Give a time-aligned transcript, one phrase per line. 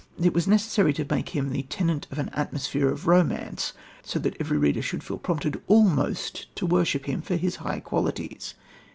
[0.19, 1.51] It was necessary to make him...
[1.51, 6.47] the tenant of an atmosphere of romance, so that every reader should feel prompted almost
[6.55, 8.55] to worship him for his high qualities.